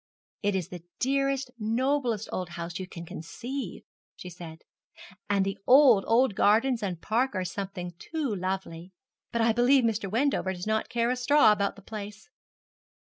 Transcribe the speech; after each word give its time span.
'It 0.41 0.55
is 0.55 0.69
the 0.69 0.81
dearest, 0.99 1.51
noblest 1.59 2.27
old 2.31 2.49
house 2.49 2.79
you 2.79 2.87
can 2.87 3.05
conceive,' 3.05 3.83
she 4.15 4.31
said; 4.31 4.63
'and 5.29 5.45
the 5.45 5.59
old, 5.67 6.03
old 6.07 6.33
gardens 6.33 6.81
and 6.81 7.03
park 7.03 7.35
are 7.35 7.45
something 7.45 7.93
too 7.99 8.33
lovely: 8.33 8.91
but 9.31 9.41
I 9.41 9.53
believe 9.53 9.83
Mr. 9.83 10.09
Wendover 10.09 10.53
does 10.53 10.65
not 10.65 10.89
care 10.89 11.11
a 11.11 11.15
straw 11.15 11.51
about 11.51 11.75
the 11.75 11.83
place.' 11.83 12.31